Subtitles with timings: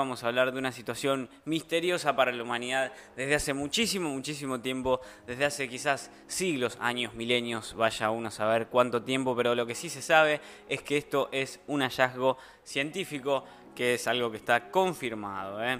[0.00, 5.02] Vamos a hablar de una situación misteriosa para la humanidad desde hace muchísimo, muchísimo tiempo,
[5.26, 9.74] desde hace quizás siglos, años, milenios, vaya uno a saber cuánto tiempo, pero lo que
[9.74, 10.40] sí se sabe
[10.70, 13.44] es que esto es un hallazgo científico,
[13.76, 15.62] que es algo que está confirmado.
[15.62, 15.78] ¿eh?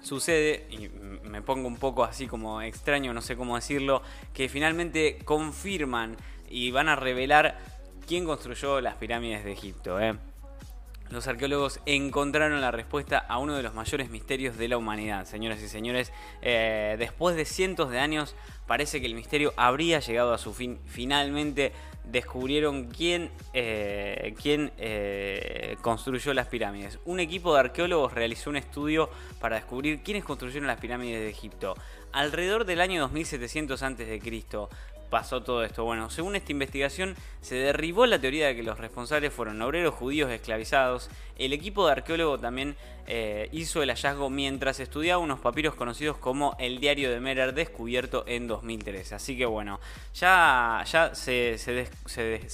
[0.00, 0.88] Sucede, y
[1.28, 4.00] me pongo un poco así como extraño, no sé cómo decirlo,
[4.32, 6.16] que finalmente confirman
[6.48, 7.58] y van a revelar
[8.06, 9.98] quién construyó las pirámides de Egipto.
[9.98, 10.29] ¿eh?
[11.10, 15.26] Los arqueólogos encontraron la respuesta a uno de los mayores misterios de la humanidad.
[15.26, 18.36] Señoras y señores, eh, después de cientos de años,
[18.66, 20.78] parece que el misterio habría llegado a su fin.
[20.86, 21.72] Finalmente
[22.04, 24.34] descubrieron quién, eh,
[24.78, 27.00] eh, construyó las pirámides.
[27.04, 31.74] Un equipo de arqueólogos realizó un estudio para descubrir quiénes construyeron las pirámides de Egipto.
[32.12, 34.20] Alrededor del año 2700 a.C.,
[35.10, 35.84] pasó todo esto?
[35.84, 40.30] Bueno, según esta investigación, se derribó la teoría de que los responsables fueron obreros judíos
[40.30, 41.10] esclavizados.
[41.36, 42.76] El equipo de arqueólogos también
[43.12, 48.24] eh, hizo el hallazgo mientras estudiaba unos papiros conocidos como el diario de Merer descubierto
[48.28, 49.16] en 2013.
[49.16, 49.80] Así que bueno,
[50.14, 51.58] ya, ya se,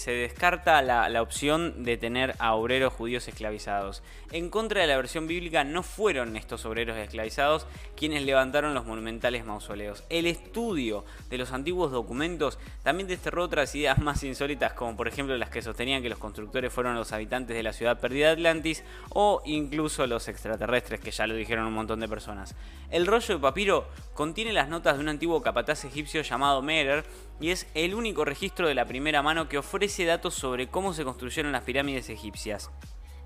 [0.06, 4.02] descarta la, la opción de tener a obreros judíos esclavizados.
[4.30, 9.44] En contra de la versión bíblica no fueron estos obreros esclavizados quienes levantaron los monumentales
[9.44, 10.04] mausoleos.
[10.08, 12.45] El estudio de los antiguos documentos
[12.82, 16.72] también desterró otras ideas más insólitas como por ejemplo las que sostenían que los constructores
[16.72, 21.26] fueron los habitantes de la ciudad perdida de Atlantis o incluso los extraterrestres, que ya
[21.26, 22.54] lo dijeron un montón de personas.
[22.90, 27.04] El rollo de papiro contiene las notas de un antiguo capataz egipcio llamado Merer
[27.40, 31.04] y es el único registro de la primera mano que ofrece datos sobre cómo se
[31.04, 32.70] construyeron las pirámides egipcias.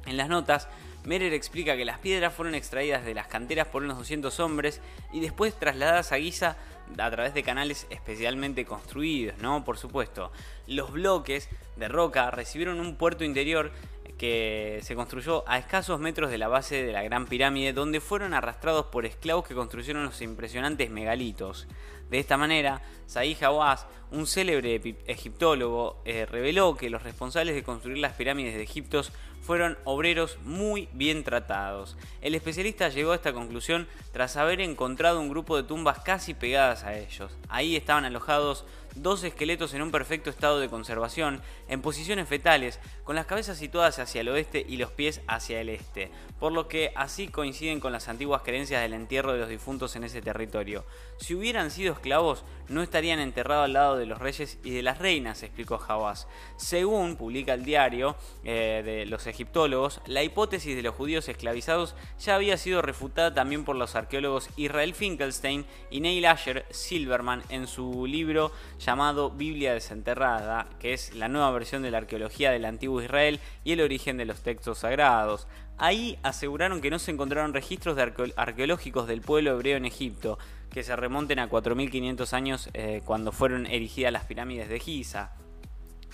[0.06, 0.68] En las notas,
[1.04, 4.80] Merer explica que las piedras fueron extraídas de las canteras por unos 200 hombres
[5.12, 6.56] y después trasladadas a Giza
[6.98, 9.64] a través de canales especialmente construidos, ¿no?
[9.64, 10.32] Por supuesto.
[10.66, 13.72] Los bloques de roca recibieron un puerto interior
[14.18, 18.34] que se construyó a escasos metros de la base de la Gran Pirámide, donde fueron
[18.34, 21.66] arrastrados por esclavos que construyeron los impresionantes megalitos.
[22.10, 27.98] De esta manera, Zahi Hawass, un célebre egiptólogo, eh, reveló que los responsables de construir
[27.98, 29.02] las pirámides de Egipto
[29.40, 31.96] fueron obreros muy bien tratados.
[32.20, 36.84] El especialista llegó a esta conclusión tras haber encontrado un grupo de tumbas casi pegadas
[36.84, 37.32] a ellos.
[37.48, 38.64] Ahí estaban alojados
[38.96, 43.99] dos esqueletos en un perfecto estado de conservación, en posiciones fetales, con las cabezas situadas
[44.00, 47.92] hacia el oeste y los pies hacia el este, por lo que así coinciden con
[47.92, 50.84] las antiguas creencias del entierro de los difuntos en ese territorio.
[51.18, 54.98] Si hubieran sido esclavos, no estarían enterrados al lado de los reyes y de las
[54.98, 56.28] reinas, explicó Hawass.
[56.56, 62.36] Según publica el diario eh, de los egiptólogos, la hipótesis de los judíos esclavizados ya
[62.36, 68.06] había sido refutada también por los arqueólogos Israel Finkelstein y Neil Asher Silverman en su
[68.06, 73.40] libro llamado Biblia desenterrada, que es la nueva versión de la arqueología del antiguo Israel
[73.64, 75.46] y el origen de los textos sagrados.
[75.78, 77.96] Ahí aseguraron que no se encontraron registros
[78.36, 80.38] arqueológicos del pueblo hebreo en Egipto,
[80.70, 85.32] que se remonten a 4.500 años eh, cuando fueron erigidas las pirámides de Giza.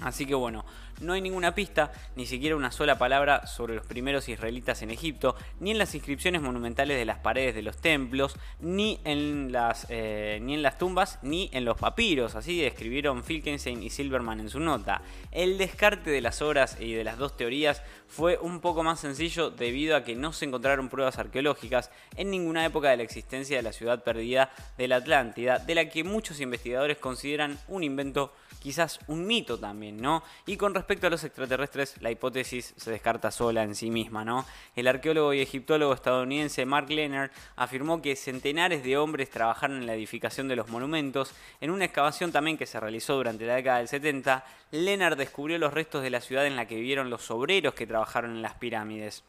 [0.02, 0.64] Así que bueno,
[1.00, 5.36] no hay ninguna pista, ni siquiera una sola palabra sobre los primeros israelitas en Egipto,
[5.60, 10.38] ni en las inscripciones monumentales de las paredes de los templos, ni en las, eh,
[10.42, 12.34] ni en las tumbas, ni en los papiros.
[12.34, 15.02] Así describieron Filkenstein y Silverman en su nota.
[15.32, 19.50] El descarte de las obras y de las dos teorías fue un poco más sencillo
[19.50, 23.62] debido a que no se encontraron pruebas arqueológicas en ninguna época de la existencia de
[23.62, 28.32] la ciudad perdida de la Atlántida, de la que muchos investigadores consideran un invento,
[28.62, 30.22] quizás un mito también, ¿no?
[30.46, 34.44] Y con respecto a los extraterrestres, la hipótesis se descarta sola en sí misma, ¿no?
[34.74, 39.94] El arqueólogo y egiptólogo estadounidense Mark Leonard afirmó que centenares de hombres trabajaron en la
[39.94, 41.34] edificación de los monumentos.
[41.60, 45.72] En una excavación también que se realizó durante la década del 70, Leonard descubrió los
[45.72, 49.24] restos de la ciudad en la que vivieron los obreros que trabajaron en las pirámides.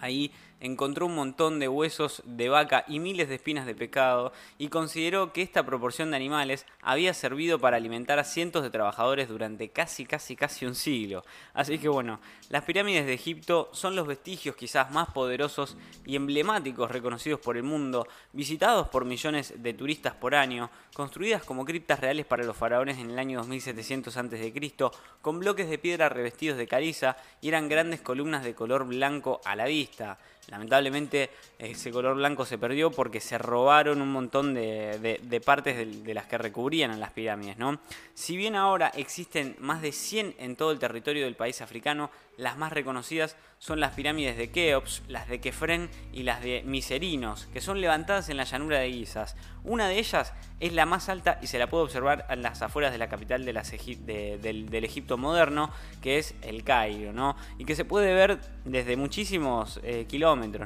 [0.00, 4.68] Ahí encontró un montón de huesos de vaca y miles de espinas de pecado y
[4.68, 9.70] consideró que esta proporción de animales había servido para alimentar a cientos de trabajadores durante
[9.70, 11.24] casi, casi, casi un siglo.
[11.54, 12.20] Así que bueno,
[12.50, 17.62] las pirámides de Egipto son los vestigios quizás más poderosos y emblemáticos reconocidos por el
[17.62, 22.98] mundo, visitados por millones de turistas por año, construidas como criptas reales para los faraones
[22.98, 24.74] en el año 2700 a.C.,
[25.22, 29.56] con bloques de piedra revestidos de caliza y eran grandes columnas de color blanco a
[29.60, 30.18] la vista.
[30.50, 36.26] Lamentablemente ese color blanco se perdió porque se robaron un montón de, partes de, las
[36.26, 37.56] que recubrían a las pirámides.
[37.56, 37.78] ¿no?
[38.14, 42.56] Si bien ahora existen más de 100 en todo el territorio del país africano, las
[42.56, 47.60] más reconocidas son las pirámides de Keops, las de Kefren y las de Miserinos, que
[47.60, 49.36] son levantadas en la llanura de Guisas.
[49.64, 52.92] Una de ellas es la más alta y se la puede observar en las afueras
[52.92, 55.70] de la capital del, Egipto moderno,
[56.00, 57.36] que es el Cairo, ¿no?
[57.58, 60.06] Y que se puede ver desde muchísimos eh,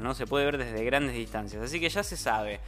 [0.01, 0.15] ¿no?
[0.15, 1.63] Se puede ver desde grandes distancias.
[1.63, 2.61] Así que ya se sabe.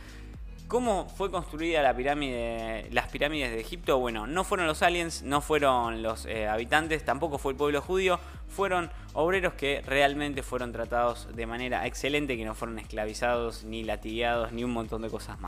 [0.69, 4.01] ¿Cómo fue construida la pirámide, las pirámides de Egipto?
[4.01, 8.19] Bueno, no fueron los aliens, no fueron los eh, habitantes, tampoco fue el pueblo judío,
[8.49, 14.51] fueron obreros que realmente fueron tratados de manera excelente, que no fueron esclavizados, ni latigados,
[14.51, 15.45] ni un montón de cosas más.